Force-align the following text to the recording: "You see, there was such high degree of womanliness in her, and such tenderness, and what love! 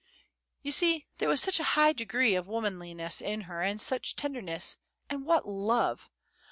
"You 0.63 0.71
see, 0.71 1.05
there 1.19 1.29
was 1.29 1.39
such 1.43 1.59
high 1.59 1.93
degree 1.93 2.33
of 2.33 2.47
womanliness 2.47 3.21
in 3.21 3.41
her, 3.41 3.61
and 3.61 3.79
such 3.79 4.15
tenderness, 4.15 4.77
and 5.11 5.27
what 5.27 5.47
love! 5.47 6.09